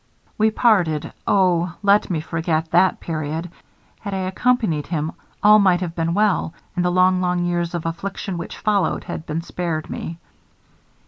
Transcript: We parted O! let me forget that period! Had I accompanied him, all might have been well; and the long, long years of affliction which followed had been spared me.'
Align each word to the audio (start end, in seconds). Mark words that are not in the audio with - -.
We 0.35 0.49
parted 0.49 1.13
O! 1.27 1.75
let 1.83 2.09
me 2.09 2.21
forget 2.21 2.71
that 2.71 2.99
period! 2.99 3.51
Had 3.99 4.15
I 4.15 4.21
accompanied 4.21 4.87
him, 4.87 5.11
all 5.43 5.59
might 5.59 5.81
have 5.81 5.93
been 5.93 6.15
well; 6.15 6.55
and 6.75 6.83
the 6.83 6.89
long, 6.89 7.21
long 7.21 7.45
years 7.45 7.75
of 7.75 7.85
affliction 7.85 8.35
which 8.39 8.57
followed 8.57 9.03
had 9.03 9.27
been 9.27 9.41
spared 9.43 9.91
me.' 9.91 10.17